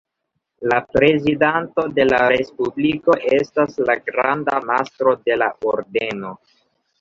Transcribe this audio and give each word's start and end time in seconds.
La 0.71 0.77
prezidanto 0.93 1.83
de 1.97 2.05
la 2.07 2.21
Respubliko 2.33 3.17
estas 3.41 3.77
la 3.91 3.97
granda 4.09 4.57
mastro 4.71 5.15
de 5.29 5.37
la 5.43 5.51
Ordeno. 5.75 6.35